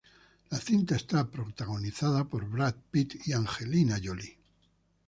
[0.49, 4.35] La cinta está protagonizada por Brad Pitt y Angelina Jolie.